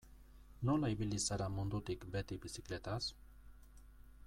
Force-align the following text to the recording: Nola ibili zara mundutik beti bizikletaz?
Nola 0.69 0.89
ibili 0.93 1.19
zara 1.25 1.49
mundutik 1.57 2.07
beti 2.17 2.39
bizikletaz? 2.47 3.01